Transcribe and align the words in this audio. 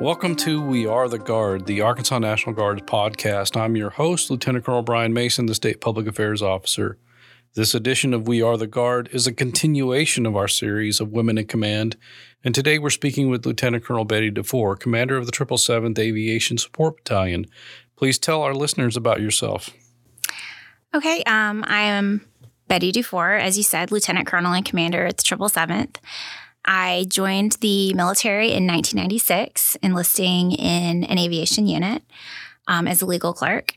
Welcome 0.00 0.36
to 0.36 0.62
We 0.62 0.86
Are 0.86 1.08
the 1.08 1.18
Guard, 1.18 1.66
the 1.66 1.80
Arkansas 1.80 2.20
National 2.20 2.54
Guard's 2.54 2.82
podcast. 2.82 3.60
I'm 3.60 3.74
your 3.74 3.90
host, 3.90 4.30
Lieutenant 4.30 4.64
Colonel 4.64 4.82
Brian 4.82 5.12
Mason, 5.12 5.46
the 5.46 5.56
State 5.56 5.80
Public 5.80 6.06
Affairs 6.06 6.40
Officer. 6.40 6.98
This 7.54 7.74
edition 7.74 8.14
of 8.14 8.28
We 8.28 8.40
Are 8.40 8.56
the 8.56 8.68
Guard 8.68 9.08
is 9.12 9.26
a 9.26 9.32
continuation 9.32 10.24
of 10.24 10.36
our 10.36 10.46
series 10.46 11.00
of 11.00 11.10
Women 11.10 11.36
in 11.36 11.48
Command, 11.48 11.96
and 12.44 12.54
today 12.54 12.78
we're 12.78 12.90
speaking 12.90 13.28
with 13.28 13.44
Lieutenant 13.44 13.84
Colonel 13.84 14.04
Betty 14.04 14.30
DeFore, 14.30 14.78
Commander 14.78 15.16
of 15.16 15.26
the 15.26 15.32
777th 15.32 15.98
Aviation 15.98 16.58
Support 16.58 16.98
Battalion. 16.98 17.46
Please 17.96 18.20
tell 18.20 18.42
our 18.42 18.54
listeners 18.54 18.96
about 18.96 19.20
yourself. 19.20 19.70
Okay, 20.94 21.24
um, 21.24 21.64
I 21.66 21.80
am 21.80 22.24
Betty 22.68 22.92
DeFore, 22.92 23.40
as 23.40 23.56
you 23.56 23.64
said, 23.64 23.90
Lieutenant 23.90 24.28
Colonel 24.28 24.52
and 24.52 24.64
Commander 24.64 25.06
at 25.06 25.16
the 25.16 25.24
777th. 25.24 25.96
I 26.70 27.06
joined 27.08 27.52
the 27.62 27.94
military 27.94 28.48
in 28.48 28.66
1996, 28.66 29.78
enlisting 29.82 30.52
in 30.52 31.02
an 31.04 31.18
aviation 31.18 31.66
unit 31.66 32.02
um, 32.66 32.86
as 32.86 33.00
a 33.00 33.06
legal 33.06 33.32
clerk. 33.32 33.74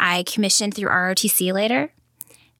I 0.00 0.24
commissioned 0.24 0.74
through 0.74 0.88
ROTC 0.88 1.52
later 1.52 1.92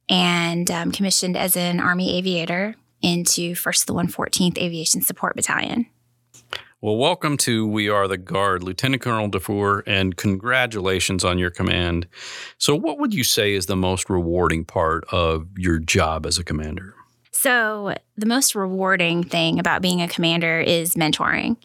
and 0.09 0.71
um, 0.71 0.93
commissioned 0.93 1.37
as 1.37 1.57
an 1.57 1.81
Army 1.81 2.17
aviator 2.17 2.77
into 3.03 3.57
first 3.57 3.89
the 3.89 3.93
114th 3.93 4.57
Aviation 4.57 5.03
Support 5.03 5.35
Battalion. 5.35 5.87
Well, 6.81 6.97
welcome 6.97 7.37
to 7.39 7.67
We 7.67 7.89
Are 7.89 8.07
the 8.07 8.19
Guard, 8.19 8.63
Lieutenant 8.63 9.03
Colonel 9.03 9.29
DeFore, 9.29 9.83
and 9.85 10.17
congratulations 10.17 11.25
on 11.25 11.39
your 11.39 11.51
command. 11.51 12.07
So, 12.57 12.77
what 12.77 13.01
would 13.01 13.15
you 13.15 13.25
say 13.25 13.55
is 13.55 13.67
the 13.67 13.77
most 13.77 14.09
rewarding 14.09 14.65
part 14.65 15.05
of 15.11 15.49
your 15.57 15.81
job 15.81 16.25
as 16.25 16.39
a 16.39 16.45
commander? 16.45 16.95
So, 17.43 17.97
the 18.17 18.27
most 18.27 18.55
rewarding 18.55 19.25
thing 19.25 19.59
about 19.59 19.83
being 19.83 20.01
a 20.01 20.07
commander 20.07 20.61
is 20.61 20.95
mentoring 20.95 21.57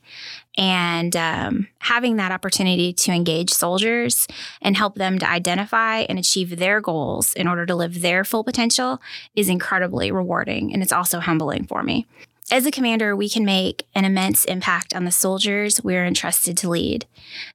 and 0.57 1.15
um, 1.15 1.67
having 1.77 2.15
that 2.15 2.31
opportunity 2.31 2.93
to 2.93 3.11
engage 3.11 3.51
soldiers 3.51 4.25
and 4.59 4.75
help 4.75 4.95
them 4.95 5.19
to 5.19 5.29
identify 5.29 5.99
and 5.99 6.17
achieve 6.17 6.57
their 6.57 6.81
goals 6.81 7.33
in 7.33 7.47
order 7.47 7.63
to 7.67 7.75
live 7.75 8.01
their 8.01 8.23
full 8.23 8.43
potential 8.43 8.99
is 9.35 9.49
incredibly 9.49 10.11
rewarding. 10.11 10.73
And 10.73 10.81
it's 10.81 10.91
also 10.91 11.19
humbling 11.19 11.67
for 11.67 11.83
me. 11.83 12.07
As 12.49 12.65
a 12.65 12.71
commander, 12.71 13.15
we 13.15 13.29
can 13.29 13.45
make 13.45 13.85
an 13.93 14.03
immense 14.03 14.45
impact 14.45 14.95
on 14.95 15.05
the 15.05 15.11
soldiers 15.11 15.83
we're 15.83 16.07
entrusted 16.07 16.57
to 16.57 16.69
lead. 16.69 17.05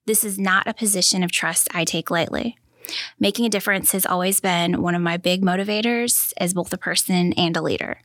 This 0.06 0.22
is 0.22 0.38
not 0.38 0.68
a 0.68 0.74
position 0.74 1.24
of 1.24 1.32
trust 1.32 1.66
I 1.74 1.84
take 1.84 2.08
lightly. 2.08 2.56
Making 3.18 3.46
a 3.46 3.50
difference 3.50 3.90
has 3.90 4.06
always 4.06 4.38
been 4.38 4.80
one 4.80 4.94
of 4.94 5.02
my 5.02 5.16
big 5.16 5.42
motivators 5.42 6.32
as 6.36 6.54
both 6.54 6.72
a 6.72 6.78
person 6.78 7.32
and 7.32 7.56
a 7.56 7.62
leader 7.62 7.98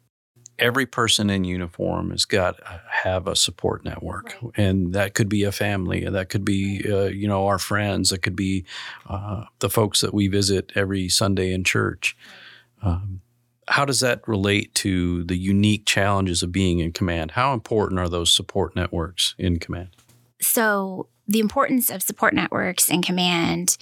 every 0.59 0.85
person 0.85 1.29
in 1.29 1.43
uniform 1.43 2.11
has 2.11 2.25
got 2.25 2.57
to 2.57 2.81
have 2.89 3.27
a 3.27 3.35
support 3.35 3.85
network. 3.85 4.35
Right. 4.41 4.51
and 4.55 4.93
that 4.93 5.13
could 5.13 5.29
be 5.29 5.43
a 5.43 5.51
family 5.51 6.07
that 6.07 6.29
could 6.29 6.45
be 6.45 6.85
uh, 6.89 7.05
you 7.05 7.27
know 7.27 7.47
our 7.47 7.59
friends 7.59 8.09
that 8.09 8.21
could 8.21 8.35
be 8.35 8.65
uh, 9.07 9.45
the 9.59 9.69
folks 9.69 10.01
that 10.01 10.13
we 10.13 10.27
visit 10.27 10.71
every 10.75 11.09
sunday 11.09 11.51
in 11.51 11.63
church. 11.63 12.17
Um, 12.81 13.21
how 13.69 13.83
does 13.83 13.99
that 13.99 14.25
relate 14.27 14.73
to 14.75 15.23
the 15.25 15.37
unique 15.37 15.85
challenges 15.85 16.41
of 16.41 16.53
being 16.53 16.79
in 16.79 16.93
command? 16.93 17.31
How 17.31 17.53
important 17.53 17.99
are 17.99 18.07
those 18.07 18.31
support 18.31 18.75
networks 18.75 19.35
in 19.37 19.59
command? 19.59 19.89
So 20.39 21.09
the 21.27 21.39
importance 21.39 21.89
of 21.89 22.01
support 22.01 22.33
networks 22.33 22.89
in 22.89 23.01
command 23.01 23.77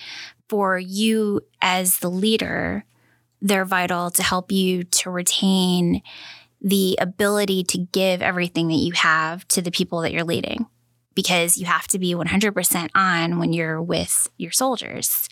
for 0.50 0.80
you 0.80 1.42
as 1.62 2.00
the 2.00 2.10
leader 2.10 2.86
they're 3.42 3.66
vital 3.66 4.10
to 4.10 4.24
help 4.24 4.52
you 4.52 4.84
to 4.84 5.12
retain 5.12 6.02
the 6.62 6.98
ability 7.00 7.64
to 7.64 7.78
give 7.78 8.22
everything 8.22 8.68
that 8.68 8.76
you 8.76 8.94
have 8.94 9.48
to 9.50 9.62
the 9.62 9.72
people 9.72 10.02
that 10.02 10.12
you're 10.12 10.24
leading 10.24 10.68
because 11.14 11.58
you 11.58 11.66
have 11.66 11.88
to 11.88 12.00
be 12.00 12.14
100% 12.14 12.90
on 12.94 13.40
when 13.40 13.54
you're 13.54 13.82
with 13.82 14.30
your 14.38 14.52
soldiers. 14.52 15.30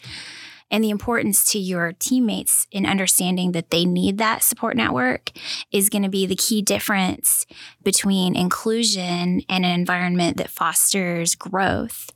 And 0.74 0.84
the 0.84 0.90
importance 0.90 1.46
to 1.52 1.60
your 1.60 1.94
teammates 1.94 2.66
in 2.72 2.88
understanding 2.88 3.52
that 3.52 3.70
they 3.70 3.86
need 3.86 4.18
that 4.18 4.42
support 4.42 4.75
network 4.75 5.30
is 5.72 5.88
going 5.88 6.02
to 6.02 6.09
be 6.09 6.25
the 6.25 6.36
key 6.36 6.64
difference 6.64 7.46
between 7.84 8.36
inclusion 8.36 9.44
and 9.47 9.66
an 9.66 9.80
environment 9.80 10.38
that 10.38 10.50
fosters 10.50 11.36
growth 11.36 12.09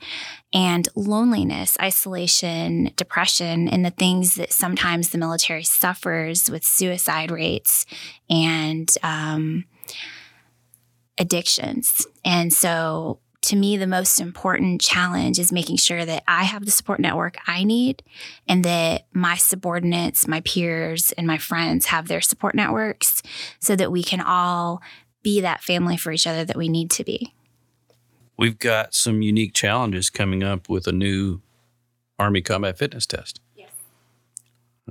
and 0.51 0.89
loneliness, 0.95 1.77
isolation, 1.79 2.91
depression, 2.95 3.67
and 3.67 3.85
the 3.85 3.91
things 3.91 4.33
that 4.35 4.51
sometimes 4.51 5.09
the 5.09 5.19
military 5.19 5.63
suffers 5.63 6.49
with 6.49 6.63
suicide 6.63 7.29
rates 7.29 7.85
and 8.27 8.91
um, 9.03 9.65
addictions. 11.19 12.07
And 12.25 12.51
so, 12.51 13.19
to 13.47 13.55
me, 13.55 13.77
the 13.77 13.87
most 13.87 14.19
important 14.19 14.81
challenge 14.81 15.39
is 15.39 15.51
making 15.51 15.77
sure 15.77 16.05
that 16.05 16.23
I 16.27 16.43
have 16.43 16.65
the 16.65 16.71
support 16.71 16.99
network 16.99 17.37
I 17.47 17.63
need 17.63 18.03
and 18.47 18.63
that 18.63 19.07
my 19.13 19.35
subordinates, 19.35 20.27
my 20.27 20.41
peers, 20.41 21.11
and 21.13 21.27
my 21.27 21.37
friends 21.37 21.87
have 21.87 22.07
their 22.07 22.21
support 22.21 22.55
networks 22.55 23.23
so 23.59 23.75
that 23.75 23.91
we 23.91 24.03
can 24.03 24.21
all 24.21 24.81
be 25.23 25.41
that 25.41 25.63
family 25.63 25.97
for 25.97 26.11
each 26.11 26.27
other 26.27 26.45
that 26.45 26.55
we 26.55 26.69
need 26.69 26.89
to 26.91 27.03
be 27.03 27.33
we've 28.37 28.59
got 28.59 28.93
some 28.93 29.21
unique 29.21 29.53
challenges 29.53 30.09
coming 30.09 30.43
up 30.43 30.69
with 30.69 30.87
a 30.87 30.91
new 30.91 31.41
Army 32.19 32.41
combat 32.41 32.77
fitness 32.77 33.05
test. 33.05 33.41
Yes. 33.55 33.71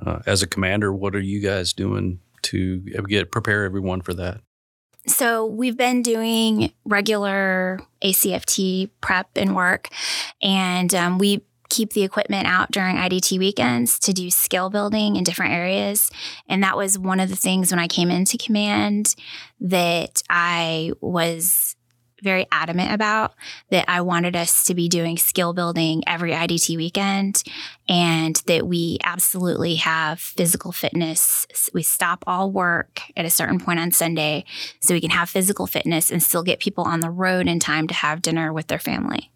Uh, 0.04 0.20
as 0.26 0.42
a 0.42 0.46
commander, 0.46 0.92
what 0.92 1.14
are 1.14 1.20
you 1.20 1.40
guys 1.40 1.72
doing 1.72 2.20
to 2.42 2.80
get 3.08 3.30
prepare 3.30 3.64
everyone 3.64 4.00
for 4.00 4.14
that? 4.14 4.40
So 5.06 5.46
we've 5.46 5.76
been 5.76 6.02
doing 6.02 6.72
regular 6.84 7.80
ACFT 8.02 8.90
prep 9.00 9.28
and 9.36 9.54
work, 9.54 9.88
and 10.42 10.92
um, 10.94 11.18
we 11.18 11.42
keep 11.68 11.92
the 11.92 12.02
equipment 12.02 12.46
out 12.46 12.70
during 12.70 12.96
IDT 12.96 13.38
weekends 13.38 13.98
to 14.00 14.12
do 14.12 14.30
skill 14.30 14.70
building 14.70 15.16
in 15.16 15.24
different 15.24 15.52
areas. 15.52 16.10
And 16.48 16.62
that 16.62 16.76
was 16.76 16.98
one 16.98 17.20
of 17.20 17.28
the 17.28 17.36
things 17.36 17.70
when 17.70 17.78
I 17.78 17.88
came 17.88 18.10
into 18.10 18.38
command 18.38 19.14
that 19.60 20.22
I 20.30 20.92
was 21.00 21.75
very 22.22 22.46
adamant 22.50 22.92
about 22.92 23.34
that 23.70 23.84
I 23.88 24.00
wanted 24.00 24.36
us 24.36 24.64
to 24.64 24.74
be 24.74 24.88
doing 24.88 25.18
skill 25.18 25.52
building 25.52 26.02
every 26.06 26.32
IDT 26.32 26.76
weekend 26.76 27.42
and 27.88 28.36
that 28.46 28.66
we 28.66 28.98
absolutely 29.04 29.76
have 29.76 30.20
physical 30.20 30.72
fitness. 30.72 31.46
We 31.72 31.82
stop 31.82 32.24
all 32.26 32.50
work 32.50 33.00
at 33.16 33.24
a 33.24 33.30
certain 33.30 33.60
point 33.60 33.80
on 33.80 33.92
Sunday 33.92 34.44
so 34.80 34.94
we 34.94 35.00
can 35.00 35.10
have 35.10 35.28
physical 35.28 35.66
fitness 35.66 36.10
and 36.10 36.22
still 36.22 36.42
get 36.42 36.60
people 36.60 36.84
on 36.84 37.00
the 37.00 37.10
road 37.10 37.48
in 37.48 37.60
time 37.60 37.86
to 37.88 37.94
have 37.94 38.22
dinner 38.22 38.52
with 38.52 38.68
their 38.68 38.78
family. 38.78 39.30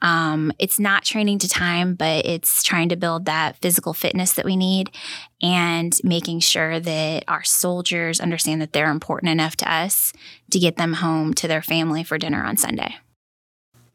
Um, 0.00 0.52
it's 0.58 0.78
not 0.78 1.04
training 1.04 1.40
to 1.40 1.48
time, 1.48 1.94
but 1.94 2.24
it's 2.24 2.62
trying 2.62 2.88
to 2.90 2.96
build 2.96 3.24
that 3.24 3.56
physical 3.56 3.92
fitness 3.92 4.34
that 4.34 4.44
we 4.44 4.56
need 4.56 4.90
and 5.42 5.98
making 6.04 6.40
sure 6.40 6.78
that 6.78 7.24
our 7.26 7.42
soldiers 7.42 8.20
understand 8.20 8.62
that 8.62 8.72
they're 8.72 8.90
important 8.90 9.30
enough 9.30 9.56
to 9.56 9.72
us 9.72 10.12
to 10.50 10.58
get 10.58 10.76
them 10.76 10.94
home 10.94 11.34
to 11.34 11.48
their 11.48 11.62
family 11.62 12.04
for 12.04 12.18
dinner 12.18 12.44
on 12.44 12.56
Sunday. 12.56 12.96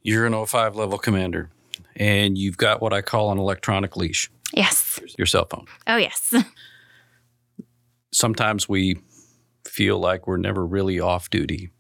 You're 0.02 0.26
an 0.26 0.46
05 0.46 0.76
level 0.76 0.98
commander, 0.98 1.50
and 1.96 2.38
you've 2.38 2.58
got 2.58 2.82
what 2.82 2.92
I 2.92 3.02
call 3.02 3.32
an 3.32 3.38
electronic 3.38 3.96
leash. 3.96 4.30
Yes. 4.54 5.00
Your 5.18 5.26
cell 5.26 5.46
phone. 5.46 5.66
Oh, 5.88 5.96
yes. 5.96 6.36
Sometimes 8.12 8.68
we 8.68 9.00
feel 9.66 9.98
like 9.98 10.28
we're 10.28 10.38
never 10.38 10.66
really 10.66 11.00
off 11.00 11.30
duty. 11.30 11.72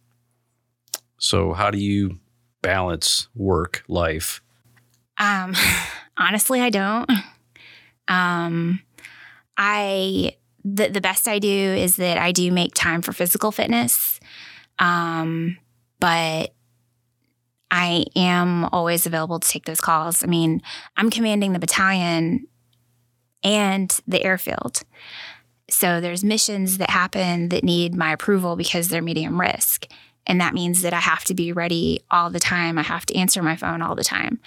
So, 1.19 1.53
how 1.53 1.69
do 1.69 1.77
you 1.77 2.19
balance 2.63 3.27
work 3.35 3.83
life? 3.87 4.41
Um, 5.19 5.53
honestly, 6.17 6.61
I 6.61 6.71
don't. 6.71 7.09
Um, 8.07 8.81
I 9.55 10.35
the 10.65 10.89
the 10.89 11.01
best 11.01 11.27
I 11.27 11.39
do 11.39 11.49
is 11.49 11.97
that 11.97 12.17
I 12.17 12.31
do 12.31 12.51
make 12.51 12.73
time 12.73 13.03
for 13.03 13.13
physical 13.13 13.51
fitness. 13.51 14.19
Um, 14.79 15.57
but 15.99 16.53
I 17.69 18.05
am 18.15 18.65
always 18.65 19.05
available 19.05 19.39
to 19.39 19.47
take 19.47 19.65
those 19.65 19.81
calls. 19.81 20.23
I 20.23 20.27
mean, 20.27 20.61
I'm 20.97 21.09
commanding 21.09 21.53
the 21.53 21.59
battalion 21.59 22.47
and 23.43 23.99
the 24.07 24.23
airfield. 24.23 24.83
So 25.69 26.01
there's 26.01 26.23
missions 26.23 26.77
that 26.77 26.89
happen 26.89 27.49
that 27.49 27.63
need 27.63 27.95
my 27.95 28.11
approval 28.11 28.55
because 28.55 28.89
they're 28.89 29.01
medium 29.01 29.39
risk. 29.39 29.87
And 30.25 30.39
that 30.39 30.53
means 30.53 30.81
that 30.81 30.93
I 30.93 30.99
have 30.99 31.23
to 31.25 31.33
be 31.33 31.51
ready 31.51 32.01
all 32.09 32.29
the 32.29 32.39
time. 32.39 32.77
I 32.77 32.83
have 32.83 33.05
to 33.07 33.15
answer 33.15 33.43
my 33.43 33.55
phone 33.55 33.81
all 33.81 33.95
the 33.95 34.03
time. 34.03 34.39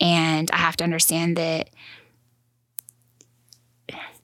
And 0.00 0.50
I 0.50 0.56
have 0.56 0.76
to 0.76 0.84
understand 0.84 1.36
that 1.36 1.70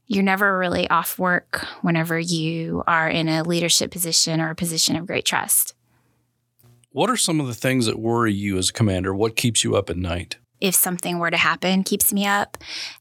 you're 0.06 0.23
never 0.23 0.59
really 0.59 0.89
off 0.89 1.19
work 1.19 1.67
whenever 1.83 2.19
you 2.19 2.83
are 2.87 3.09
in 3.09 3.29
a 3.29 3.43
leadership 3.43 3.91
position 3.91 4.41
or 4.41 4.51
a 4.51 4.55
position 4.55 4.97
of 4.97 5.06
great 5.06 5.25
trust. 5.25 5.75
What 6.93 7.11
are 7.11 7.17
some 7.17 7.41
of 7.41 7.47
the 7.47 7.55
things 7.55 7.87
that 7.87 7.99
worry 7.99 8.33
you 8.33 8.57
as 8.57 8.71
a 8.71 8.73
commander? 8.73 9.15
What 9.15 9.37
keeps 9.37 9.65
you 9.65 9.75
up 9.77 9.91
at 9.91 9.97
night? 9.97 10.37
If 10.61 10.75
something 10.75 11.19
were 11.19 11.31
to 11.31 11.37
happen, 11.37 11.83
keeps 11.83 12.12
me 12.12 12.27
up. 12.27 12.57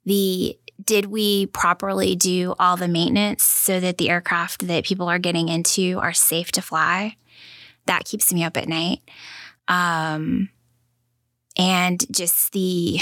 The 0.05 0.57
did 0.83 1.05
we 1.05 1.45
properly 1.45 2.15
do 2.15 2.55
all 2.57 2.75
the 2.75 2.87
maintenance 2.87 3.43
so 3.43 3.79
that 3.79 3.99
the 3.99 4.09
aircraft 4.09 4.67
that 4.67 4.85
people 4.85 5.07
are 5.07 5.19
getting 5.19 5.47
into 5.47 5.99
are 5.99 6.13
safe 6.13 6.51
to 6.53 6.61
fly? 6.61 7.15
That 7.85 8.05
keeps 8.05 8.33
me 8.33 8.43
up 8.43 8.57
at 8.57 8.67
night. 8.67 9.01
Um, 9.67 10.49
and 11.57 12.03
just 12.11 12.51
the 12.53 12.99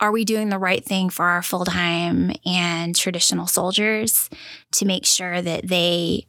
are 0.00 0.12
we 0.12 0.24
doing 0.24 0.48
the 0.48 0.58
right 0.58 0.84
thing 0.84 1.10
for 1.10 1.24
our 1.24 1.42
full 1.42 1.64
time 1.64 2.32
and 2.46 2.94
traditional 2.94 3.46
soldiers 3.46 4.30
to 4.72 4.84
make 4.84 5.04
sure 5.04 5.42
that 5.42 5.66
they 5.66 6.26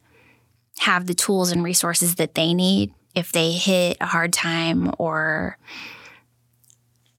have 0.80 1.06
the 1.06 1.14
tools 1.14 1.52
and 1.52 1.62
resources 1.62 2.16
that 2.16 2.34
they 2.34 2.54
need 2.54 2.92
if 3.14 3.32
they 3.32 3.52
hit 3.52 3.96
a 4.00 4.06
hard 4.06 4.32
time 4.32 4.92
or 4.98 5.58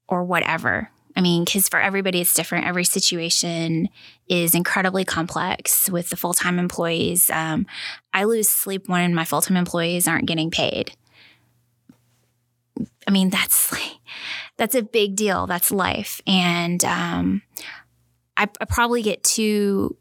or 0.08 0.24
whatever. 0.24 0.90
I 1.14 1.20
mean, 1.20 1.44
because 1.44 1.68
for 1.68 1.80
everybody 1.80 2.20
it's 2.20 2.34
different. 2.34 2.66
Every 2.66 2.84
situation 2.84 3.88
is 4.28 4.54
incredibly 4.54 5.04
complex 5.04 5.90
with 5.90 6.10
the 6.10 6.16
full 6.16 6.34
time 6.34 6.58
employees. 6.58 7.30
Um, 7.30 7.66
I 8.12 8.24
lose 8.24 8.48
sleep 8.48 8.88
when 8.88 9.14
my 9.14 9.24
full 9.24 9.42
time 9.42 9.56
employees 9.56 10.08
aren't 10.08 10.26
getting 10.26 10.50
paid. 10.50 10.92
I 13.06 13.10
mean, 13.10 13.30
that's 13.30 13.74
that's 14.56 14.74
a 14.74 14.82
big 14.82 15.16
deal. 15.16 15.46
That's 15.46 15.70
life, 15.70 16.20
and 16.26 16.84
um, 16.84 17.42
I, 18.36 18.48
I 18.60 18.64
probably 18.64 19.02
get 19.02 19.22
too 19.22 19.96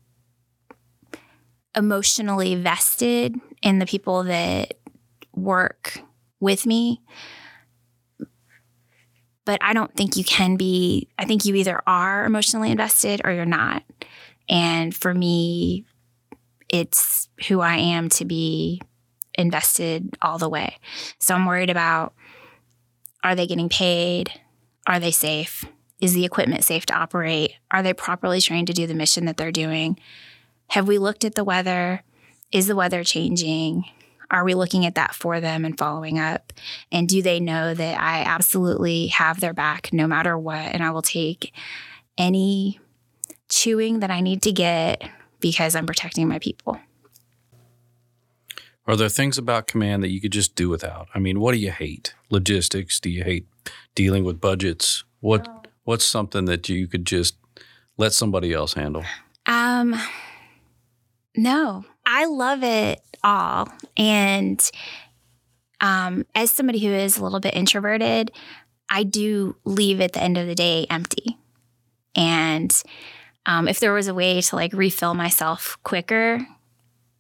emotionally 1.75 2.55
vested 2.55 3.35
in 3.61 3.79
the 3.79 3.85
people 3.85 4.23
that 4.23 4.75
work 5.33 6.01
with 6.39 6.65
me. 6.65 7.01
But 9.51 9.61
I 9.61 9.73
don't 9.73 9.93
think 9.93 10.15
you 10.15 10.23
can 10.23 10.55
be, 10.55 11.09
I 11.19 11.25
think 11.25 11.43
you 11.43 11.55
either 11.55 11.81
are 11.85 12.23
emotionally 12.23 12.71
invested 12.71 13.19
or 13.25 13.33
you're 13.33 13.43
not. 13.43 13.83
And 14.47 14.95
for 14.95 15.13
me, 15.13 15.83
it's 16.69 17.27
who 17.49 17.59
I 17.59 17.75
am 17.75 18.07
to 18.11 18.23
be 18.23 18.81
invested 19.33 20.15
all 20.21 20.37
the 20.37 20.47
way. 20.47 20.77
So 21.19 21.35
I'm 21.35 21.45
worried 21.45 21.69
about 21.69 22.13
are 23.25 23.35
they 23.35 23.45
getting 23.45 23.67
paid? 23.67 24.31
Are 24.87 25.01
they 25.01 25.11
safe? 25.11 25.65
Is 25.99 26.13
the 26.13 26.23
equipment 26.23 26.63
safe 26.63 26.85
to 26.85 26.95
operate? 26.95 27.51
Are 27.71 27.83
they 27.83 27.93
properly 27.93 28.39
trained 28.39 28.67
to 28.67 28.73
do 28.73 28.87
the 28.87 28.93
mission 28.93 29.25
that 29.25 29.35
they're 29.35 29.51
doing? 29.51 29.99
Have 30.69 30.87
we 30.87 30.97
looked 30.97 31.25
at 31.25 31.35
the 31.35 31.43
weather? 31.43 32.03
Is 32.53 32.67
the 32.67 32.75
weather 32.77 33.03
changing? 33.03 33.83
Are 34.31 34.45
we 34.45 34.55
looking 34.55 34.85
at 34.85 34.95
that 34.95 35.13
for 35.13 35.39
them 35.41 35.65
and 35.65 35.77
following 35.77 36.17
up? 36.17 36.53
And 36.91 37.07
do 37.07 37.21
they 37.21 37.39
know 37.39 37.73
that 37.73 37.99
I 37.99 38.21
absolutely 38.21 39.07
have 39.07 39.41
their 39.41 39.53
back 39.53 39.91
no 39.91 40.07
matter 40.07 40.37
what? 40.37 40.65
And 40.65 40.81
I 40.81 40.91
will 40.91 41.01
take 41.01 41.53
any 42.17 42.79
chewing 43.49 43.99
that 43.99 44.09
I 44.09 44.21
need 44.21 44.41
to 44.43 44.51
get 44.51 45.03
because 45.41 45.75
I'm 45.75 45.85
protecting 45.85 46.27
my 46.27 46.39
people. 46.39 46.79
Are 48.87 48.95
there 48.95 49.09
things 49.09 49.37
about 49.37 49.67
command 49.67 50.01
that 50.03 50.09
you 50.09 50.19
could 50.21 50.31
just 50.31 50.55
do 50.55 50.69
without? 50.69 51.07
I 51.13 51.19
mean, 51.19 51.39
what 51.39 51.51
do 51.51 51.59
you 51.59 51.71
hate? 51.71 52.15
Logistics? 52.29 52.99
Do 52.99 53.09
you 53.09 53.23
hate 53.23 53.47
dealing 53.95 54.23
with 54.23 54.41
budgets? 54.41 55.03
What 55.19 55.47
oh. 55.47 55.61
what's 55.83 56.05
something 56.05 56.45
that 56.45 56.67
you 56.69 56.87
could 56.87 57.05
just 57.05 57.35
let 57.97 58.13
somebody 58.13 58.53
else 58.53 58.73
handle? 58.73 59.03
Um 59.45 60.01
no. 61.35 61.85
I 62.05 62.25
love 62.25 62.63
it 62.63 63.01
all. 63.23 63.67
And 63.97 64.71
um 65.79 66.25
as 66.35 66.51
somebody 66.51 66.79
who 66.79 66.91
is 66.91 67.17
a 67.17 67.23
little 67.23 67.39
bit 67.39 67.55
introverted, 67.55 68.31
I 68.89 69.03
do 69.03 69.55
leave 69.63 70.01
at 70.01 70.13
the 70.13 70.21
end 70.21 70.37
of 70.37 70.47
the 70.47 70.55
day 70.55 70.85
empty. 70.89 71.37
And 72.15 72.83
um, 73.45 73.67
if 73.67 73.79
there 73.79 73.93
was 73.93 74.07
a 74.07 74.13
way 74.13 74.41
to 74.41 74.55
like 74.55 74.73
refill 74.73 75.13
myself 75.13 75.77
quicker, 75.83 76.45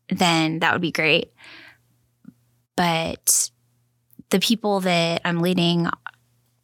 then 0.09 0.59
that 0.59 0.73
would 0.73 0.81
be 0.81 0.91
great. 0.91 1.31
But 2.75 3.49
the 4.29 4.39
people 4.39 4.81
that 4.81 5.21
I'm 5.25 5.39
leading, 5.39 5.87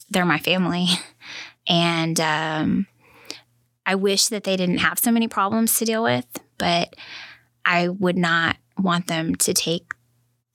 they're 0.09 0.25
my 0.25 0.39
family. 0.39 0.87
And 1.69 2.17
um, 2.21 2.87
I 3.85 3.95
wish 3.95 4.27
that 4.27 4.45
they 4.45 4.55
didn't 4.55 4.77
have 4.77 4.97
so 4.99 5.11
many 5.11 5.27
problems 5.27 5.77
to 5.77 5.83
deal 5.83 6.01
with, 6.01 6.25
but 6.57 6.95
I 7.67 7.89
would 7.89 8.17
not 8.17 8.57
want 8.79 9.07
them 9.07 9.35
to 9.35 9.53
take 9.53 9.93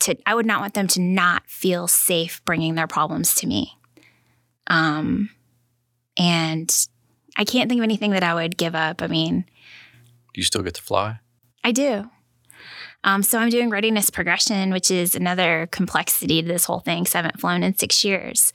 to 0.00 0.16
I 0.26 0.34
would 0.34 0.46
not 0.46 0.60
want 0.60 0.74
them 0.74 0.88
to 0.88 1.00
not 1.00 1.46
feel 1.46 1.86
safe 1.86 2.44
bringing 2.44 2.74
their 2.74 2.88
problems 2.88 3.34
to 3.36 3.46
me. 3.46 3.76
Um 4.66 5.30
and 6.16 6.88
I 7.36 7.44
can't 7.44 7.68
think 7.68 7.78
of 7.78 7.84
anything 7.84 8.10
that 8.12 8.24
I 8.24 8.34
would 8.34 8.56
give 8.56 8.74
up. 8.74 9.02
I 9.02 9.06
mean, 9.06 9.44
do 10.34 10.40
you 10.40 10.44
still 10.44 10.62
get 10.62 10.74
to 10.74 10.82
fly? 10.82 11.20
I 11.62 11.72
do. 11.72 12.10
Um, 13.04 13.22
so 13.22 13.38
I'm 13.38 13.48
doing 13.48 13.70
readiness 13.70 14.10
progression, 14.10 14.70
which 14.70 14.90
is 14.90 15.14
another 15.14 15.68
complexity 15.72 16.42
to 16.42 16.48
this 16.48 16.64
whole 16.64 16.80
thing. 16.80 17.06
So 17.06 17.18
I 17.18 17.22
haven't 17.22 17.40
flown 17.40 17.62
in 17.62 17.76
six 17.76 18.04
years. 18.04 18.52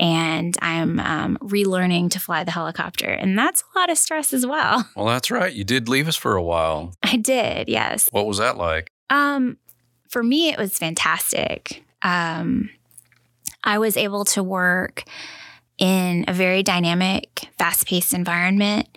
And 0.00 0.56
I'm 0.62 1.00
um, 1.00 1.38
relearning 1.40 2.10
to 2.10 2.20
fly 2.20 2.44
the 2.44 2.50
helicopter. 2.52 3.06
And 3.06 3.36
that's 3.36 3.64
a 3.74 3.78
lot 3.78 3.90
of 3.90 3.98
stress 3.98 4.32
as 4.32 4.46
well. 4.46 4.88
Well, 4.96 5.06
that's 5.06 5.30
right. 5.30 5.52
You 5.52 5.64
did 5.64 5.88
leave 5.88 6.08
us 6.08 6.16
for 6.16 6.34
a 6.34 6.42
while. 6.42 6.92
I 7.02 7.16
did, 7.16 7.68
yes. 7.68 8.08
What 8.10 8.26
was 8.26 8.38
that 8.38 8.56
like? 8.56 8.90
Um, 9.10 9.58
for 10.08 10.22
me, 10.22 10.48
it 10.50 10.58
was 10.58 10.76
fantastic. 10.76 11.84
Um, 12.02 12.70
I 13.62 13.78
was 13.78 13.96
able 13.96 14.24
to 14.26 14.42
work 14.42 15.04
in 15.78 16.24
a 16.26 16.32
very 16.32 16.62
dynamic, 16.62 17.48
fast 17.58 17.86
paced 17.86 18.12
environment 18.12 18.88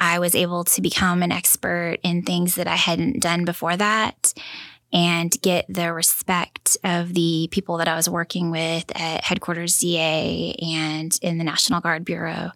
I 0.00 0.18
was 0.18 0.34
able 0.34 0.64
to 0.64 0.80
become 0.80 1.22
an 1.22 1.30
expert 1.30 1.98
in 2.02 2.22
things 2.22 2.54
that 2.54 2.66
I 2.66 2.76
hadn't 2.76 3.20
done 3.20 3.44
before 3.44 3.76
that 3.76 4.32
and 4.92 5.30
get 5.42 5.66
the 5.68 5.92
respect 5.92 6.76
of 6.82 7.14
the 7.14 7.48
people 7.52 7.76
that 7.76 7.86
I 7.86 7.94
was 7.94 8.08
working 8.08 8.50
with 8.50 8.84
at 8.96 9.24
headquarters 9.24 9.78
DA 9.78 10.56
and 10.60 11.16
in 11.22 11.38
the 11.38 11.44
National 11.44 11.80
Guard 11.80 12.04
Bureau. 12.04 12.50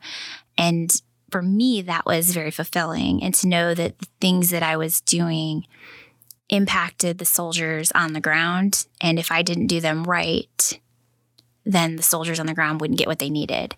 And 0.59 0.91
for 1.31 1.43
me, 1.43 1.83
that 1.83 2.07
was 2.07 2.33
very 2.33 2.51
fulfilling. 2.51 3.23
And 3.23 3.35
to 3.35 3.47
know 3.47 3.75
that 3.75 3.99
the 3.99 4.07
things 4.21 4.51
that 4.51 4.63
I 4.63 4.77
was 4.77 5.01
doing 5.01 5.67
impacted 6.49 7.19
the 7.19 7.25
soldiers 7.25 7.93
on 7.93 8.13
the 8.13 8.21
ground. 8.21 8.87
And 9.01 9.19
if 9.19 9.31
I 9.31 9.43
didn't 9.43 9.69
do 9.69 9.81
them 9.81 10.05
right, 10.05 10.81
then 11.65 11.97
the 11.97 12.03
soldiers 12.03 12.41
on 12.41 12.47
the 12.47 12.55
ground 12.55 12.81
wouldn't 12.81 12.99
get 12.99 13.09
what 13.09 13.19
they 13.19 13.31
needed. 13.31 13.75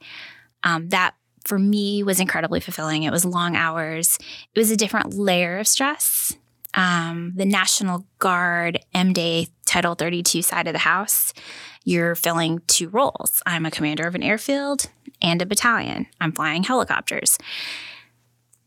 Um, 0.65 0.89
that 0.89 1.15
for 1.47 1.59
me 1.59 2.03
was 2.03 2.21
incredibly 2.21 2.61
fulfilling. 2.61 3.03
It 3.03 3.11
was 3.11 3.25
long 3.25 3.57
hours. 3.57 4.19
It 4.55 4.59
was 4.59 4.71
a 4.71 4.77
different 4.77 5.15
layer 5.15 5.59
of 5.59 5.69
stress. 5.69 6.37
Um, 6.75 7.33
the 7.35 7.47
National 7.47 8.05
Guard 8.19 8.81
M 8.93 9.13
Day 9.13 9.49
Title 9.65 9.95
32 9.95 10.43
side 10.43 10.67
of 10.67 10.73
the 10.73 10.81
house, 10.81 11.33
you're 11.85 12.15
filling 12.15 12.61
two 12.67 12.89
roles. 12.89 13.43
I'm 13.47 13.65
a 13.65 13.71
commander 13.71 14.07
of 14.07 14.15
an 14.15 14.23
airfield 14.23 14.91
and 15.23 15.41
a 15.41 15.47
battalion. 15.47 16.07
I'm 16.21 16.33
flying 16.33 16.65
helicopters. 16.65 17.39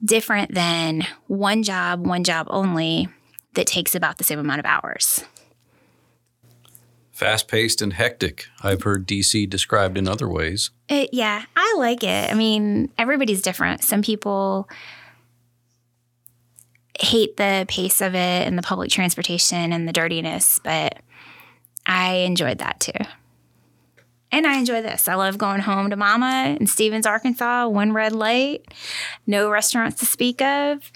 Different 0.04 0.54
than 0.54 1.06
one 1.28 1.62
job, 1.62 2.08
one 2.08 2.24
job 2.24 2.48
only 2.50 3.10
that 3.54 3.68
takes 3.68 3.94
about 3.94 4.18
the 4.18 4.24
same 4.24 4.40
amount 4.40 4.60
of 4.60 4.66
hours 4.66 5.24
fast 7.20 7.50
paced 7.50 7.82
and 7.82 7.92
hectic. 7.92 8.46
I've 8.64 8.84
heard 8.84 9.06
DC 9.06 9.50
described 9.50 9.98
in 9.98 10.08
other 10.08 10.30
ways. 10.30 10.72
It, 10.88 11.10
yeah, 11.12 11.44
I 11.54 11.76
like 11.78 12.02
it. 12.02 12.32
I 12.32 12.34
mean, 12.34 12.94
everybody's 12.98 13.42
different. 13.42 13.84
Some 13.84 14.02
people 14.02 14.70
hate 16.98 17.36
the 17.36 17.66
pace 17.68 18.00
of 18.00 18.16
it 18.16 18.48
and 18.48 18.58
the 18.58 18.62
public 18.62 18.90
transportation 18.90 19.74
and 19.74 19.86
the 19.86 19.92
dirtiness, 19.92 20.60
but 20.64 21.00
I 21.86 22.20
enjoyed 22.20 22.60
that 22.60 22.80
too. 22.80 23.06
And 24.32 24.48
I 24.48 24.58
enjoy 24.58 24.82
this. 24.82 25.10
I 25.10 25.16
love 25.16 25.38
going 25.38 25.60
home 25.60 25.90
to 25.90 25.98
mama 25.98 26.56
in 26.58 26.68
Stephens, 26.68 27.06
Arkansas, 27.06 27.68
one 27.68 27.92
red 27.92 28.14
light, 28.14 28.66
no 29.28 29.50
restaurants 29.50 30.00
to 30.00 30.06
speak 30.06 30.42
of 30.42 30.90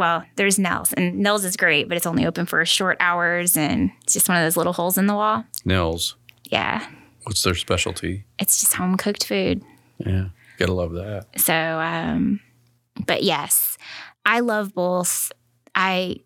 well, 0.00 0.24
there's 0.36 0.58
Nels, 0.58 0.94
and 0.94 1.18
Nels 1.18 1.44
is 1.44 1.58
great, 1.58 1.86
but 1.86 1.96
it's 1.96 2.06
only 2.06 2.24
open 2.24 2.46
for 2.46 2.64
short 2.64 2.96
hours, 3.00 3.54
and 3.54 3.92
it's 4.02 4.14
just 4.14 4.30
one 4.30 4.38
of 4.38 4.44
those 4.44 4.56
little 4.56 4.72
holes 4.72 4.96
in 4.96 5.06
the 5.06 5.14
wall. 5.14 5.44
Nels. 5.66 6.16
Yeah. 6.44 6.84
What's 7.24 7.42
their 7.42 7.54
specialty? 7.54 8.24
It's 8.38 8.60
just 8.60 8.72
home 8.72 8.96
cooked 8.96 9.26
food. 9.26 9.62
Yeah, 9.98 10.28
gotta 10.58 10.72
love 10.72 10.92
that. 10.92 11.26
So, 11.36 11.54
um, 11.54 12.40
but 13.06 13.22
yes, 13.22 13.76
I 14.24 14.40
love 14.40 14.72
both. 14.74 15.30
I 15.74 16.16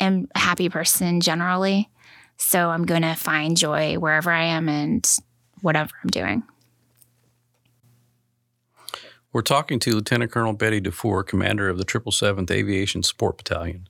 am 0.00 0.26
a 0.34 0.38
happy 0.38 0.70
person 0.70 1.20
generally, 1.20 1.90
so 2.38 2.70
I'm 2.70 2.86
going 2.86 3.02
to 3.02 3.14
find 3.14 3.54
joy 3.54 3.96
wherever 3.96 4.30
I 4.30 4.44
am 4.44 4.68
and 4.70 5.06
whatever 5.60 5.90
I'm 6.02 6.08
doing. 6.08 6.42
We're 9.32 9.42
talking 9.42 9.78
to 9.80 9.94
Lieutenant 9.94 10.32
Colonel 10.32 10.54
Betty 10.54 10.80
DeFore, 10.80 11.24
commander 11.24 11.68
of 11.68 11.78
the 11.78 11.84
777th 11.84 12.50
Aviation 12.50 13.04
Support 13.04 13.38
Battalion. 13.38 13.88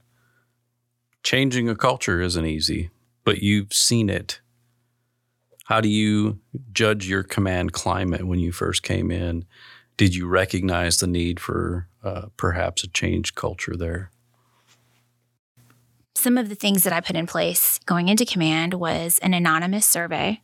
Changing 1.23 1.67
a 1.67 1.75
culture 1.75 2.21
isn't 2.21 2.45
easy, 2.45 2.91
but 3.25 3.39
you've 3.41 3.73
seen 3.73 4.11
it. 4.11 4.41
How 5.65 5.81
do 5.81 5.89
you 5.89 6.41
judge 6.73 7.09
your 7.09 7.23
command 7.23 7.73
climate 7.73 8.27
when 8.27 8.39
you 8.39 8.53
first 8.53 8.83
came 8.83 9.11
in? 9.11 9.47
Did 9.97 10.15
you 10.15 10.27
recognize 10.27 10.99
the 10.99 11.07
need 11.07 11.41
for 11.41 11.89
uh, 12.05 12.27
perhaps 12.37 12.85
a 12.85 12.89
changed 12.89 13.35
culture 13.35 13.77
there? 13.77 14.11
Some 16.17 16.37
of 16.37 16.51
the 16.51 16.55
things 16.55 16.85
that 16.85 16.93
I 16.93 17.01
put 17.01 17.17
in 17.17 17.27
place 17.27 17.79
going 17.87 18.09
into 18.09 18.27
command 18.27 18.75
was 18.75 19.19
an 19.21 19.33
anonymous 19.33 19.87
survey 19.87 20.43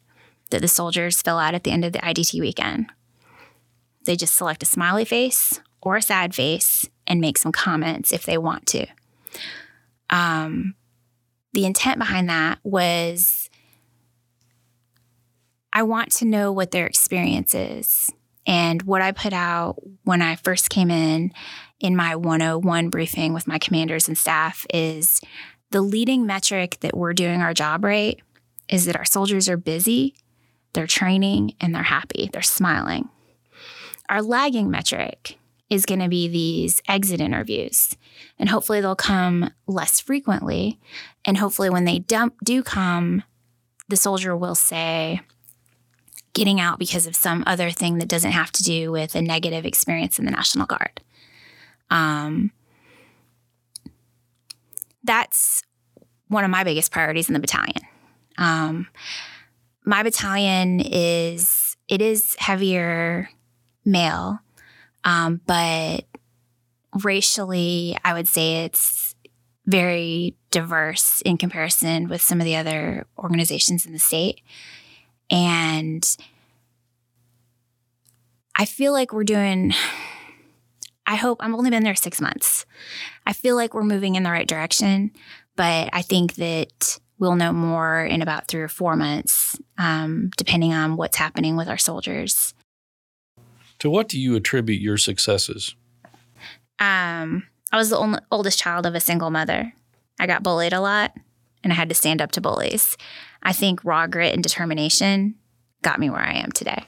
that 0.49 0.63
the 0.63 0.69
soldiers 0.69 1.21
fill 1.21 1.39
out 1.39 1.55
at 1.55 1.65
the 1.65 1.71
end 1.71 1.85
of 1.85 1.93
the 1.93 1.99
IDT 1.99 2.41
weekend. 2.41 2.87
They 4.07 4.17
just 4.17 4.35
select 4.35 4.63
a 4.63 4.67
smiley 4.67 5.05
face 5.05 5.61
or 5.83 5.97
a 5.97 6.03
sad 6.03 6.35
face 6.35 6.89
and 7.07 7.21
make 7.21 7.39
some 7.39 7.53
comments 7.53 8.13
if 8.13 8.25
they 8.25 8.39
want 8.39 8.67
to. 8.67 8.87
Um, 10.11 10.75
the 11.53 11.67
intent 11.67 11.99
behind 11.99 12.29
that 12.29 12.59
was 12.63 13.51
I 15.73 15.83
want 15.83 16.11
to 16.13 16.25
know 16.25 16.53
what 16.53 16.71
their 16.71 16.87
experience 16.87 17.55
is. 17.55 18.11
And 18.47 18.83
what 18.83 19.03
I 19.03 19.13
put 19.13 19.33
out 19.33 19.77
when 20.05 20.23
I 20.23 20.37
first 20.37 20.71
came 20.71 20.91
in 20.91 21.33
in 21.81 21.97
my 21.97 22.17
101 22.17 22.89
briefing 22.89 23.35
with 23.35 23.47
my 23.47 23.59
commanders 23.59 24.09
and 24.09 24.17
staff 24.17 24.67
is 24.73 25.21
the 25.71 25.83
leading 25.83 26.25
metric 26.25 26.79
that 26.81 26.97
we're 26.97 27.13
doing 27.13 27.43
our 27.43 27.53
job 27.53 27.85
right 27.85 28.19
is 28.69 28.87
that 28.87 28.97
our 28.97 29.05
soldiers 29.05 29.49
are 29.49 29.57
busy, 29.57 30.15
they're 30.73 30.87
training, 30.87 31.55
and 31.61 31.75
they're 31.75 31.83
happy, 31.83 32.31
they're 32.33 32.43
smiling. 32.43 33.09
Our 34.09 34.23
lagging 34.23 34.71
metric 34.71 35.39
is 35.69 35.87
going 35.87 36.01
to 36.01 36.09
be 36.09 36.29
these 36.29 36.81
exit 36.89 37.21
interviews. 37.21 37.97
And 38.39 38.49
hopefully 38.49 38.81
they'll 38.81 38.95
come 38.95 39.51
less 39.67 40.01
frequently. 40.01 40.79
And 41.25 41.39
hopefully, 41.39 41.71
when 41.71 41.85
they 41.85 41.99
dump, 41.99 42.35
do 42.45 42.63
come, 42.63 43.25
the 43.89 43.97
soldier 43.97 44.37
will 44.37 44.55
say, 44.55 45.21
getting 46.35 46.61
out 46.61 46.79
because 46.79 47.07
of 47.07 47.17
some 47.17 47.43
other 47.47 47.71
thing 47.71 47.99
that 47.99 48.09
doesn't 48.09 48.33
have 48.33 48.53
to 48.53 48.63
do 48.63 48.93
with 48.93 49.15
a 49.15 49.23
negative 49.23 49.65
experience 49.65 50.19
in 50.19 50.25
the 50.25 50.31
National 50.31 50.67
Guard. 50.67 51.01
Um, 51.91 52.53
that's 55.03 55.63
one 56.29 56.45
of 56.45 56.51
my 56.51 56.63
biggest 56.63 56.93
priorities 56.93 57.29
in 57.29 57.35
the 57.35 57.41
battalion. 57.41 57.83
Um, 58.39 58.89
my 59.85 60.03
battalion 60.03 60.81
is 60.81 61.77
it 61.89 62.03
is 62.03 62.37
heavier 62.39 63.31
male, 63.87 64.41
um, 65.05 65.41
but 65.47 66.05
racially, 67.05 67.97
I 68.05 68.13
would 68.13 68.29
say 68.29 68.65
it's 68.65 69.15
very 69.67 70.35
diverse 70.51 71.21
in 71.23 71.37
comparison 71.37 72.09
with 72.09 72.23
some 72.23 72.41
of 72.41 72.45
the 72.45 72.57
other 72.57 73.07
organizations 73.19 73.87
in 73.87 73.93
the 73.93 73.99
state. 73.99 74.41
And 75.31 76.05
I 78.55 78.65
feel 78.65 78.93
like 78.93 79.13
we're 79.13 79.25
doing, 79.25 79.73
I 81.07 81.17
hope 81.17 81.39
I've 81.41 81.55
only 81.55 81.71
been 81.71 81.85
there 81.85 81.95
six 81.95 82.21
months. 82.21 82.67
I 83.27 83.33
feel 83.33 83.55
like 83.55 83.75
we're 83.75 83.85
moving 83.85 84.17
in 84.17 84.25
the 84.25 84.31
right 84.31 84.47
direction, 84.47 85.13
but 85.55 85.89
I 85.93 86.03
think 86.03 86.35
that 86.35 86.99
we'll 87.19 87.37
know 87.37 87.53
more 87.53 88.05
in 88.05 88.23
about 88.23 88.49
three 88.49 88.61
or 88.61 88.69
four 88.69 88.97
months, 88.97 89.57
um, 89.79 90.31
depending 90.37 90.73
on 90.73 90.97
what's 90.97 91.17
happening 91.17 91.57
with 91.57 91.69
our 91.69 91.79
soldiers. 91.79 92.55
To 93.81 93.91
what 93.91 94.09
do 94.09 94.19
you 94.19 94.35
attribute 94.37 94.81
your 94.81 94.97
successes? 94.97 95.75
Um, 96.79 97.47
I 97.73 97.77
was 97.77 97.91
the 97.91 97.99
only, 97.99 98.21
oldest 98.31 98.59
child 98.59 98.87
of 98.87 98.95
a 98.95 99.01
single 99.01 99.31
mother. 99.31 99.73
I 100.19 100.27
got 100.27 100.43
bullied 100.43 100.73
a 100.73 100.81
lot 100.81 101.13
and 101.63 101.73
I 101.73 101.77
had 101.77 101.89
to 101.89 101.95
stand 101.95 102.23
up 102.23 102.33
to 102.33 102.41
bullies. 102.41 102.97
I 103.43 103.53
think 103.53 103.85
raw 103.85 104.07
grit 104.07 104.35
and 104.35 104.43
determination 104.43 105.35
got 105.83 106.01
me 106.01 106.11
where 106.11 106.21
I 106.21 106.35
am 106.35 106.53
today. 106.53 106.85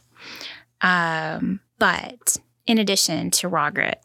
Um, 0.80 1.61
but 1.78 2.37
in 2.66 2.78
addition 2.78 3.30
to 3.33 3.49
raw 3.49 3.71
grit, 3.71 4.00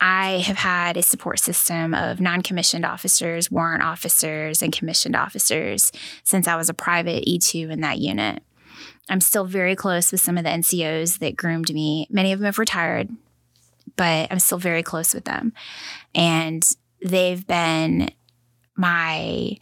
I 0.00 0.38
have 0.46 0.56
had 0.56 0.96
a 0.96 1.02
support 1.02 1.40
system 1.40 1.92
of 1.94 2.20
non 2.20 2.42
commissioned 2.42 2.84
officers, 2.84 3.50
warrant 3.50 3.82
officers, 3.82 4.62
and 4.62 4.72
commissioned 4.72 5.16
officers 5.16 5.90
since 6.22 6.46
I 6.46 6.56
was 6.56 6.68
a 6.68 6.74
private 6.74 7.24
E2 7.24 7.70
in 7.70 7.80
that 7.80 7.98
unit. 7.98 8.42
I'm 9.08 9.20
still 9.20 9.44
very 9.44 9.74
close 9.74 10.12
with 10.12 10.20
some 10.20 10.36
of 10.38 10.44
the 10.44 10.50
NCOs 10.50 11.18
that 11.18 11.36
groomed 11.36 11.72
me. 11.72 12.06
Many 12.10 12.32
of 12.32 12.38
them 12.38 12.46
have 12.46 12.58
retired, 12.58 13.08
but 13.96 14.30
I'm 14.30 14.38
still 14.38 14.58
very 14.58 14.82
close 14.82 15.14
with 15.14 15.24
them. 15.24 15.52
And 16.14 16.66
they've 17.02 17.46
been 17.46 18.10
my 18.76 19.56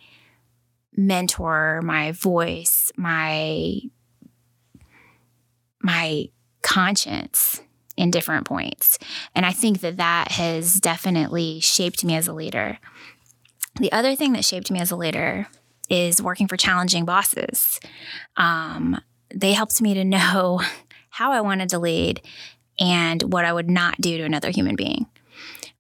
mentor, 0.97 1.81
my 1.83 2.13
voice, 2.13 2.91
my 2.97 3.81
my 5.83 6.29
conscience 6.63 7.63
in 7.97 8.11
different 8.11 8.47
points. 8.47 8.99
And 9.35 9.47
I 9.47 9.53
think 9.53 9.81
that 9.81 9.99
that 9.99 10.33
has 10.33 10.81
definitely 10.81 11.61
shaped 11.61 12.05
me 12.05 12.17
as 12.17 12.27
a 12.27 12.33
leader. 12.33 12.79
The 13.79 13.93
other 13.93 14.17
thing 14.17 14.33
that 14.33 14.45
shaped 14.45 14.71
me 14.71 14.81
as 14.81 14.91
a 14.91 14.97
leader 14.97 15.47
is 15.89 16.21
working 16.21 16.49
for 16.49 16.57
challenging 16.57 17.05
bosses. 17.05 17.79
Um, 18.37 19.01
they 19.37 19.53
helped 19.53 19.81
me 19.83 19.95
to 19.95 20.05
know 20.05 20.61
how 21.11 21.33
I 21.33 21.41
wanted 21.41 21.69
to 21.71 21.79
lead 21.79 22.21
and 22.79 23.23
what 23.33 23.45
I 23.45 23.53
would 23.53 23.71
not 23.71 24.01
do 24.01 24.19
to 24.19 24.25
another 24.25 24.51
human 24.51 24.77
being. 24.77 25.07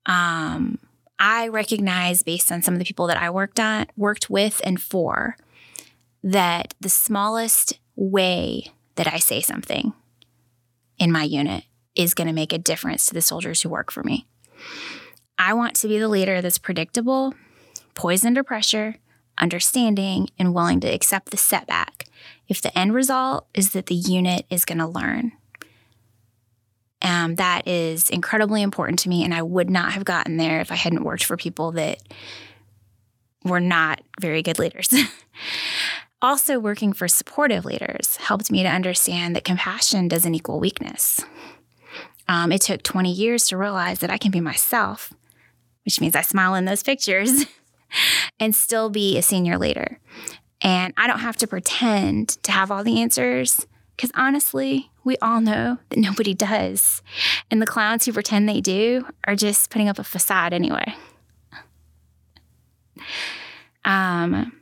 Um, 0.06 0.78
I 1.18 1.48
recognize 1.48 2.22
based 2.22 2.52
on 2.52 2.62
some 2.62 2.74
of 2.74 2.78
the 2.78 2.84
people 2.84 3.06
that 3.06 3.16
I 3.16 3.30
worked 3.30 3.58
on, 3.58 3.86
worked 3.96 4.30
with 4.30 4.60
and 4.64 4.80
for, 4.80 5.36
that 6.22 6.74
the 6.80 6.88
smallest 6.88 7.78
way 7.96 8.72
that 8.96 9.12
I 9.12 9.18
say 9.18 9.40
something 9.40 9.92
in 10.98 11.12
my 11.12 11.22
unit 11.22 11.64
is 11.94 12.14
going 12.14 12.26
to 12.26 12.32
make 12.32 12.52
a 12.52 12.58
difference 12.58 13.06
to 13.06 13.14
the 13.14 13.22
soldiers 13.22 13.62
who 13.62 13.68
work 13.68 13.90
for 13.90 14.02
me. 14.02 14.26
I 15.38 15.54
want 15.54 15.76
to 15.76 15.88
be 15.88 15.98
the 15.98 16.08
leader 16.08 16.40
that's 16.40 16.58
predictable, 16.58 17.34
poised 17.94 18.24
under 18.24 18.42
pressure, 18.42 18.96
understanding, 19.38 20.28
and 20.38 20.54
willing 20.54 20.80
to 20.80 20.88
accept 20.88 21.30
the 21.30 21.36
setback 21.36 22.06
if 22.48 22.62
the 22.62 22.76
end 22.78 22.94
result 22.94 23.46
is 23.54 23.72
that 23.72 23.86
the 23.86 23.94
unit 23.94 24.46
is 24.50 24.64
going 24.64 24.78
to 24.78 24.86
learn. 24.86 25.32
Um, 27.02 27.34
that 27.36 27.68
is 27.68 28.10
incredibly 28.10 28.62
important 28.62 28.98
to 29.00 29.08
me, 29.08 29.22
and 29.22 29.34
I 29.34 29.42
would 29.42 29.70
not 29.70 29.92
have 29.92 30.04
gotten 30.04 30.38
there 30.38 30.60
if 30.60 30.72
I 30.72 30.76
hadn't 30.76 31.04
worked 31.04 31.24
for 31.24 31.36
people 31.36 31.72
that 31.72 31.98
were 33.44 33.60
not 33.60 34.00
very 34.20 34.42
good 34.42 34.58
leaders. 34.58 34.92
also, 36.22 36.58
working 36.58 36.92
for 36.92 37.06
supportive 37.06 37.64
leaders 37.64 38.16
helped 38.16 38.50
me 38.50 38.62
to 38.62 38.68
understand 38.68 39.36
that 39.36 39.44
compassion 39.44 40.08
doesn't 40.08 40.34
equal 40.34 40.58
weakness. 40.58 41.24
Um, 42.28 42.50
it 42.50 42.62
took 42.62 42.82
20 42.82 43.12
years 43.12 43.48
to 43.48 43.56
realize 43.56 44.00
that 44.00 44.10
I 44.10 44.18
can 44.18 44.30
be 44.30 44.40
myself, 44.40 45.12
which 45.84 46.00
means 46.00 46.16
I 46.16 46.22
smile 46.22 46.54
in 46.54 46.64
those 46.64 46.82
pictures 46.82 47.46
and 48.40 48.54
still 48.54 48.90
be 48.90 49.16
a 49.16 49.22
senior 49.22 49.58
leader. 49.58 50.00
And 50.62 50.94
I 50.96 51.06
don't 51.06 51.20
have 51.20 51.36
to 51.38 51.46
pretend 51.46 52.42
to 52.42 52.52
have 52.52 52.70
all 52.70 52.82
the 52.82 53.00
answers 53.00 53.66
because 53.96 54.10
honestly, 54.14 54.90
we 55.04 55.16
all 55.18 55.40
know 55.40 55.78
that 55.88 55.98
nobody 55.98 56.34
does. 56.34 57.02
And 57.50 57.62
the 57.62 57.66
clowns 57.66 58.04
who 58.04 58.12
pretend 58.12 58.48
they 58.48 58.60
do 58.60 59.06
are 59.24 59.36
just 59.36 59.70
putting 59.70 59.88
up 59.88 59.98
a 59.98 60.04
facade 60.04 60.52
anyway. 60.52 60.94
Um, 63.84 64.52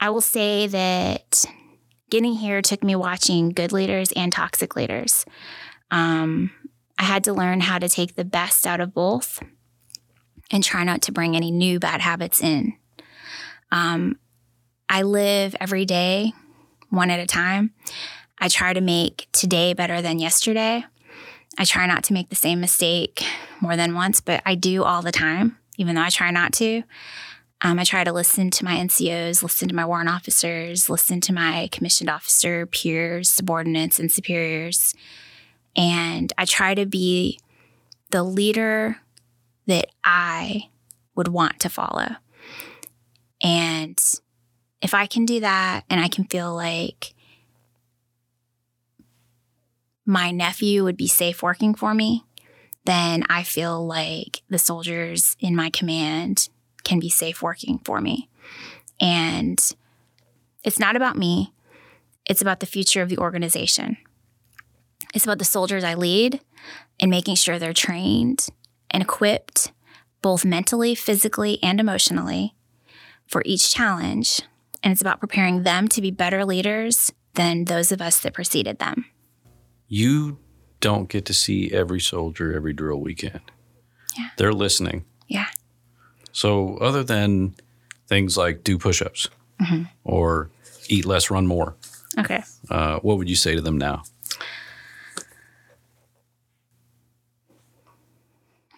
I 0.00 0.10
will 0.10 0.20
say 0.20 0.66
that 0.66 1.44
getting 2.10 2.34
here 2.34 2.62
took 2.62 2.82
me 2.82 2.96
watching 2.96 3.50
good 3.50 3.72
leaders 3.72 4.12
and 4.12 4.32
toxic 4.32 4.74
leaders. 4.74 5.24
Um, 5.90 6.50
I 6.98 7.04
had 7.04 7.24
to 7.24 7.32
learn 7.32 7.60
how 7.60 7.78
to 7.78 7.88
take 7.88 8.14
the 8.14 8.24
best 8.24 8.66
out 8.66 8.80
of 8.80 8.94
both 8.94 9.42
and 10.50 10.64
try 10.64 10.82
not 10.84 11.02
to 11.02 11.12
bring 11.12 11.36
any 11.36 11.50
new 11.50 11.78
bad 11.78 12.00
habits 12.00 12.42
in. 12.42 12.74
Um, 13.70 14.18
I 14.88 15.02
live 15.02 15.56
every 15.60 15.84
day 15.84 16.32
one 16.90 17.10
at 17.10 17.20
a 17.20 17.26
time. 17.26 17.72
I 18.38 18.48
try 18.48 18.72
to 18.72 18.80
make 18.80 19.28
today 19.32 19.72
better 19.72 20.02
than 20.02 20.18
yesterday. 20.18 20.84
I 21.58 21.64
try 21.64 21.86
not 21.86 22.04
to 22.04 22.12
make 22.12 22.28
the 22.28 22.36
same 22.36 22.60
mistake 22.60 23.24
more 23.60 23.76
than 23.76 23.94
once, 23.94 24.20
but 24.20 24.42
I 24.44 24.54
do 24.54 24.84
all 24.84 25.02
the 25.02 25.12
time, 25.12 25.58
even 25.78 25.94
though 25.94 26.02
I 26.02 26.10
try 26.10 26.30
not 26.30 26.52
to. 26.54 26.82
Um, 27.62 27.78
I 27.78 27.84
try 27.84 28.04
to 28.04 28.12
listen 28.12 28.50
to 28.50 28.64
my 28.64 28.76
NCOs, 28.76 29.42
listen 29.42 29.68
to 29.68 29.74
my 29.74 29.86
warrant 29.86 30.10
officers, 30.10 30.90
listen 30.90 31.22
to 31.22 31.32
my 31.32 31.68
commissioned 31.72 32.10
officer 32.10 32.66
peers, 32.66 33.30
subordinates, 33.30 33.98
and 33.98 34.12
superiors. 34.12 34.94
And 35.74 36.32
I 36.36 36.44
try 36.44 36.74
to 36.74 36.84
be 36.84 37.40
the 38.10 38.22
leader 38.22 38.98
that 39.66 39.86
I 40.04 40.68
would 41.14 41.28
want 41.28 41.58
to 41.60 41.70
follow. 41.70 42.16
And 43.42 44.00
if 44.80 44.94
I 44.94 45.06
can 45.06 45.24
do 45.24 45.40
that 45.40 45.84
and 45.90 46.00
I 46.00 46.08
can 46.08 46.24
feel 46.24 46.54
like 46.54 47.14
my 50.04 50.30
nephew 50.30 50.84
would 50.84 50.96
be 50.96 51.08
safe 51.08 51.42
working 51.42 51.74
for 51.74 51.92
me, 51.94 52.24
then 52.84 53.24
I 53.28 53.42
feel 53.42 53.84
like 53.84 54.42
the 54.48 54.58
soldiers 54.58 55.36
in 55.40 55.56
my 55.56 55.70
command 55.70 56.48
can 56.84 57.00
be 57.00 57.08
safe 57.08 57.42
working 57.42 57.80
for 57.84 58.00
me. 58.00 58.28
And 59.00 59.58
it's 60.62 60.78
not 60.78 60.96
about 60.96 61.16
me, 61.16 61.52
it's 62.24 62.40
about 62.40 62.60
the 62.60 62.66
future 62.66 63.02
of 63.02 63.08
the 63.08 63.18
organization. 63.18 63.96
It's 65.14 65.24
about 65.24 65.38
the 65.38 65.44
soldiers 65.44 65.84
I 65.84 65.94
lead 65.94 66.40
and 67.00 67.10
making 67.10 67.36
sure 67.36 67.58
they're 67.58 67.72
trained 67.72 68.46
and 68.90 69.02
equipped, 69.02 69.72
both 70.22 70.44
mentally, 70.44 70.94
physically, 70.94 71.58
and 71.62 71.80
emotionally, 71.80 72.54
for 73.26 73.42
each 73.44 73.72
challenge 73.74 74.42
and 74.82 74.92
it's 74.92 75.00
about 75.00 75.20
preparing 75.20 75.62
them 75.62 75.88
to 75.88 76.00
be 76.00 76.10
better 76.10 76.44
leaders 76.44 77.12
than 77.34 77.64
those 77.64 77.90
of 77.92 78.00
us 78.00 78.20
that 78.20 78.32
preceded 78.34 78.78
them. 78.78 79.06
You 79.88 80.38
don't 80.80 81.08
get 81.08 81.24
to 81.26 81.34
see 81.34 81.70
every 81.72 82.00
soldier 82.00 82.52
every 82.54 82.72
drill 82.72 83.00
weekend. 83.00 83.40
Yeah. 84.18 84.28
They're 84.36 84.52
listening. 84.52 85.04
Yeah. 85.28 85.46
So, 86.32 86.76
other 86.78 87.02
than 87.02 87.54
things 88.08 88.36
like 88.36 88.62
do 88.64 88.78
push 88.78 89.02
ups 89.02 89.28
Mm-hmm. 89.60 89.84
or 90.04 90.50
eat 90.88 91.06
less, 91.06 91.30
run 91.30 91.46
more, 91.46 91.76
Okay. 92.18 92.42
uh, 92.70 92.98
what 92.98 93.16
would 93.16 93.28
you 93.30 93.36
say 93.36 93.54
to 93.54 93.62
them 93.62 93.78
now? 93.78 94.02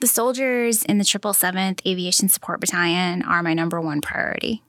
The 0.00 0.06
soldiers 0.06 0.84
in 0.84 0.98
the 0.98 1.04
777th 1.04 1.84
Aviation 1.84 2.28
Support 2.28 2.60
Battalion 2.60 3.22
are 3.22 3.42
my 3.42 3.52
number 3.52 3.80
one 3.80 4.00
priority. 4.00 4.62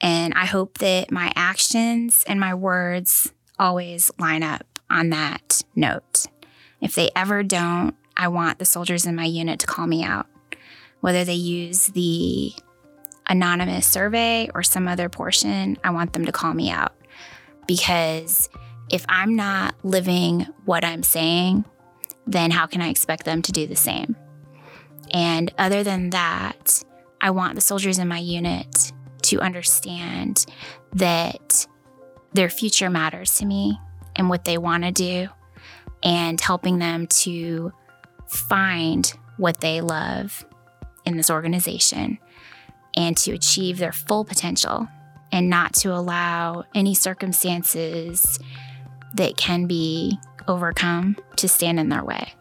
And 0.00 0.32
I 0.32 0.46
hope 0.46 0.78
that 0.78 1.10
my 1.10 1.30
actions 1.36 2.24
and 2.26 2.40
my 2.40 2.54
words 2.54 3.34
always 3.58 4.10
line 4.18 4.42
up 4.42 4.78
on 4.88 5.10
that 5.10 5.62
note. 5.76 6.24
If 6.80 6.94
they 6.94 7.10
ever 7.14 7.42
don't, 7.42 7.94
I 8.16 8.28
want 8.28 8.58
the 8.58 8.64
soldiers 8.64 9.04
in 9.04 9.14
my 9.14 9.26
unit 9.26 9.60
to 9.60 9.66
call 9.66 9.86
me 9.86 10.02
out, 10.02 10.26
whether 11.00 11.22
they 11.22 11.34
use 11.34 11.88
the 11.88 12.54
anonymous 13.28 13.86
survey 13.86 14.48
or 14.54 14.62
some 14.62 14.88
other 14.88 15.10
portion, 15.10 15.76
I 15.84 15.90
want 15.90 16.14
them 16.14 16.24
to 16.24 16.32
call 16.32 16.54
me 16.54 16.70
out. 16.70 16.94
Because 17.66 18.48
if 18.90 19.04
I'm 19.06 19.36
not 19.36 19.74
living 19.84 20.46
what 20.64 20.82
I'm 20.82 21.02
saying, 21.02 21.66
then 22.26 22.50
how 22.50 22.66
can 22.66 22.80
I 22.80 22.88
expect 22.88 23.24
them 23.24 23.42
to 23.42 23.52
do 23.52 23.66
the 23.66 23.76
same? 23.76 24.16
And 25.12 25.52
other 25.58 25.82
than 25.82 26.10
that, 26.10 26.82
I 27.20 27.30
want 27.30 27.54
the 27.54 27.60
soldiers 27.60 27.98
in 27.98 28.08
my 28.08 28.18
unit 28.18 28.92
to 29.22 29.40
understand 29.40 30.46
that 30.94 31.66
their 32.32 32.48
future 32.48 32.90
matters 32.90 33.36
to 33.36 33.46
me 33.46 33.78
and 34.16 34.28
what 34.28 34.44
they 34.44 34.58
want 34.58 34.84
to 34.84 34.92
do, 34.92 35.28
and 36.02 36.40
helping 36.40 36.78
them 36.78 37.06
to 37.06 37.72
find 38.28 39.12
what 39.36 39.60
they 39.60 39.80
love 39.80 40.44
in 41.04 41.16
this 41.16 41.30
organization 41.30 42.18
and 42.96 43.16
to 43.16 43.32
achieve 43.32 43.78
their 43.78 43.92
full 43.92 44.24
potential 44.24 44.88
and 45.32 45.48
not 45.48 45.74
to 45.74 45.92
allow 45.94 46.64
any 46.74 46.94
circumstances 46.94 48.38
that 49.14 49.36
can 49.36 49.66
be 49.66 50.18
overcome 50.48 51.16
to 51.36 51.48
stand 51.48 51.78
in 51.78 51.88
their 51.88 52.04
way. 52.04 52.34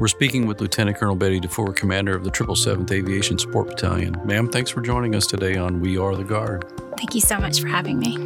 We're 0.00 0.08
speaking 0.08 0.46
with 0.46 0.62
Lieutenant 0.62 0.96
Colonel 0.96 1.14
Betty 1.14 1.38
DeFore, 1.38 1.76
commander 1.76 2.16
of 2.16 2.24
the 2.24 2.30
777th 2.30 2.90
Aviation 2.90 3.38
Support 3.38 3.68
Battalion. 3.68 4.16
Ma'am, 4.24 4.48
thanks 4.48 4.70
for 4.70 4.80
joining 4.80 5.14
us 5.14 5.26
today 5.26 5.58
on 5.58 5.82
We 5.82 5.98
Are 5.98 6.16
the 6.16 6.24
Guard. 6.24 6.64
Thank 6.96 7.14
you 7.14 7.20
so 7.20 7.38
much 7.38 7.60
for 7.60 7.68
having 7.68 7.98
me. 7.98 8.16